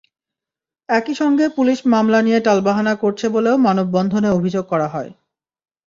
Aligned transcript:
একই 0.89 1.13
সঙ্গে 1.13 1.45
পুলিশ 1.49 1.79
মামলা 1.85 2.19
নিয়ে 2.21 2.39
টালবাহানা 2.39 2.93
করছে 2.95 3.25
বলেও 3.29 3.55
মানববন্ধনে 3.57 4.29
অভিযোগ 4.29 4.65
করা 4.67 4.87
হয়। 4.87 5.11